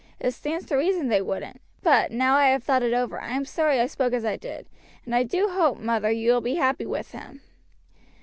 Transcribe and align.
It 0.19 0.31
stands 0.31 0.65
to 0.65 0.77
reason 0.77 1.09
they 1.09 1.21
wouldn't; 1.21 1.61
but, 1.83 2.09
now 2.11 2.35
I 2.35 2.47
have 2.47 2.63
thought 2.63 2.81
it 2.81 2.91
over, 2.91 3.21
I 3.21 3.33
am 3.35 3.45
sorry 3.45 3.79
I 3.79 3.85
spoke 3.85 4.13
as 4.13 4.25
I 4.25 4.35
did, 4.35 4.67
and 5.05 5.13
I 5.13 5.21
do 5.21 5.49
hope, 5.49 5.77
mother, 5.77 6.09
you 6.09 6.31
will 6.31 6.41
be 6.41 6.55
happy 6.55 6.87
with 6.87 7.11
him." 7.11 7.41